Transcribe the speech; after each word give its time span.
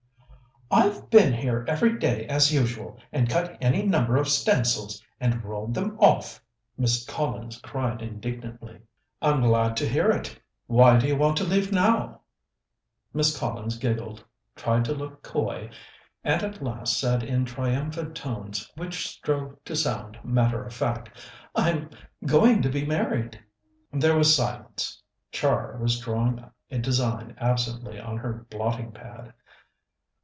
"I've 0.73 1.09
been 1.09 1.33
here 1.33 1.65
every 1.67 1.99
day 1.99 2.25
as 2.27 2.53
usual, 2.53 2.97
and 3.11 3.27
cut 3.29 3.57
any 3.59 3.85
number 3.85 4.15
of 4.15 4.29
stencils, 4.29 5.03
and 5.19 5.43
rolled 5.43 5.73
them 5.73 5.97
off," 5.99 6.41
Miss 6.77 7.03
Collins 7.05 7.59
cried 7.59 8.01
indignantly. 8.01 8.79
"I'm 9.21 9.41
glad 9.41 9.75
to 9.75 9.89
hear 9.89 10.09
it. 10.11 10.39
Why 10.67 10.95
do 10.97 11.07
you 11.07 11.17
want 11.17 11.41
leave 11.41 11.73
now?" 11.73 12.21
Miss 13.13 13.37
Collins 13.37 13.79
giggled, 13.79 14.23
tried 14.55 14.85
to 14.85 14.93
look 14.93 15.21
coy, 15.23 15.69
and 16.23 16.41
at 16.41 16.63
last 16.63 16.97
said 16.97 17.21
in 17.21 17.43
triumphant 17.43 18.15
tones, 18.15 18.71
which 18.77 19.09
strove 19.09 19.61
to 19.65 19.75
sound 19.75 20.19
matter 20.23 20.63
of 20.63 20.73
fact: 20.73 21.11
"I'm 21.53 21.89
going 22.25 22.61
to 22.61 22.69
be 22.69 22.85
married." 22.85 23.37
There 23.91 24.15
was 24.15 24.33
silence. 24.33 25.03
Char 25.33 25.77
was 25.81 25.99
drawing 25.99 26.41
a 26.71 26.79
design 26.79 27.35
absently 27.39 27.99
on 27.99 28.17
her 28.19 28.45
blotting 28.49 28.93
pad. 28.93 29.33